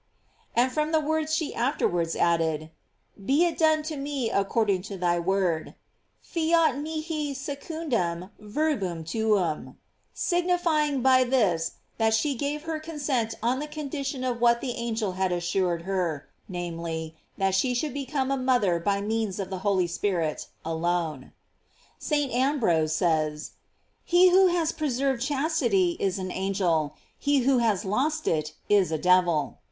"* 0.31 0.55
and 0.55 0.71
from 0.71 0.91
the 0.91 0.99
words 0.99 1.31
she 1.31 1.53
afterwards 1.53 2.15
added: 2.15 2.71
Be 3.23 3.45
it 3.45 3.55
done 3.55 3.83
to 3.83 3.95
me 3.95 4.31
according 4.31 4.81
to 4.81 4.97
thy 4.97 5.19
word: 5.19 5.75
"Fiat 6.23 6.75
mihi 6.79 7.35
secundum 7.35 8.31
verbum 8.39 9.03
tuum;" 9.03 9.77
signifying 10.15 11.03
by 11.03 11.23
this 11.23 11.73
that 11.99 12.15
she 12.15 12.33
gave 12.33 12.63
her 12.63 12.79
con 12.79 12.97
cent 12.97 13.35
on 13.43 13.59
the 13.59 13.67
condition 13.67 14.23
of 14.23 14.41
which 14.41 14.59
the 14.59 14.71
angel 14.71 15.11
had 15.11 15.31
assured 15.31 15.83
her, 15.83 16.27
namely, 16.49 17.15
that 17.37 17.53
she 17.53 17.75
should 17.75 17.93
become 17.93 18.31
a 18.31 18.37
mother 18.37 18.79
by 18.79 19.01
means 19.01 19.39
of 19.39 19.51
the 19.51 19.59
Holy 19.59 19.85
Spirit 19.85 20.47
alone. 20.65 21.31
St. 21.99 22.33
Ambrose 22.33 22.95
says: 22.95 23.51
He 24.03 24.29
who 24.29 24.47
has 24.47 24.71
preserved 24.71 25.21
chas 25.21 25.53
tity 25.61 25.95
is 25.99 26.17
an 26.17 26.31
angel, 26.31 26.95
he 27.19 27.41
who 27.41 27.59
has 27.59 27.85
lost 27.85 28.27
it 28.27 28.53
is 28.67 28.91
a 28.91 28.97
devil. 28.97 29.59